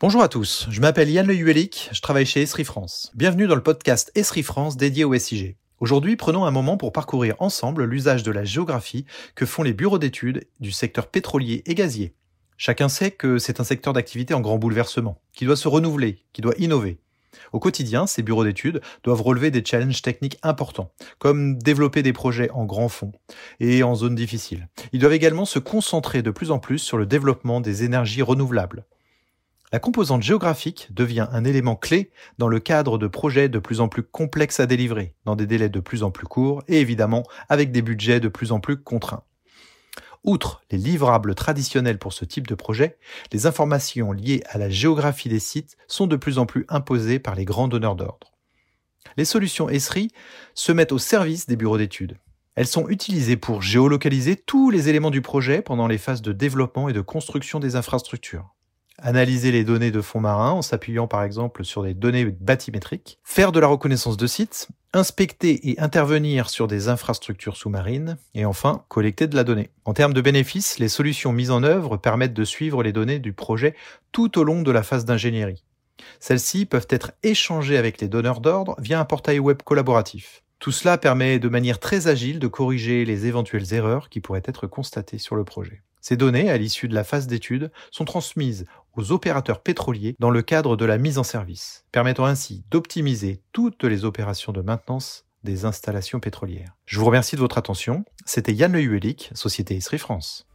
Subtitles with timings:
[0.00, 3.12] Bonjour à tous, je m'appelle Yann Le Huelic, je travaille chez Esri France.
[3.14, 5.56] Bienvenue dans le podcast Esri France dédié au SIG.
[5.78, 10.00] Aujourd'hui, prenons un moment pour parcourir ensemble l'usage de la géographie que font les bureaux
[10.00, 12.12] d'études du secteur pétrolier et gazier.
[12.56, 16.42] Chacun sait que c'est un secteur d'activité en grand bouleversement, qui doit se renouveler, qui
[16.42, 16.98] doit innover.
[17.52, 20.90] Au quotidien, ces bureaux d'études doivent relever des challenges techniques importants,
[21.20, 23.12] comme développer des projets en grand fond
[23.60, 24.68] et en zone difficile.
[24.92, 28.84] Ils doivent également se concentrer de plus en plus sur le développement des énergies renouvelables.
[29.74, 33.88] La composante géographique devient un élément clé dans le cadre de projets de plus en
[33.88, 37.72] plus complexes à délivrer, dans des délais de plus en plus courts et évidemment avec
[37.72, 39.24] des budgets de plus en plus contraints.
[40.22, 42.98] Outre les livrables traditionnels pour ce type de projet,
[43.32, 47.34] les informations liées à la géographie des sites sont de plus en plus imposées par
[47.34, 48.30] les grands donneurs d'ordre.
[49.16, 50.12] Les solutions ESRI
[50.54, 52.16] se mettent au service des bureaux d'études.
[52.54, 56.88] Elles sont utilisées pour géolocaliser tous les éléments du projet pendant les phases de développement
[56.88, 58.54] et de construction des infrastructures
[58.98, 63.52] analyser les données de fonds marins en s'appuyant par exemple sur des données bathymétriques, faire
[63.52, 69.26] de la reconnaissance de sites, inspecter et intervenir sur des infrastructures sous-marines, et enfin collecter
[69.26, 69.70] de la donnée.
[69.84, 73.32] En termes de bénéfices, les solutions mises en œuvre permettent de suivre les données du
[73.32, 73.74] projet
[74.12, 75.64] tout au long de la phase d'ingénierie.
[76.20, 80.42] Celles-ci peuvent être échangées avec les donneurs d'ordre via un portail web collaboratif.
[80.58, 84.66] Tout cela permet de manière très agile de corriger les éventuelles erreurs qui pourraient être
[84.66, 85.82] constatées sur le projet.
[86.00, 90.42] Ces données, à l'issue de la phase d'étude, sont transmises aux opérateurs pétroliers dans le
[90.42, 95.64] cadre de la mise en service, permettant ainsi d'optimiser toutes les opérations de maintenance des
[95.64, 96.74] installations pétrolières.
[96.86, 98.04] Je vous remercie de votre attention.
[98.24, 100.46] C'était Yann Le Société Esri France.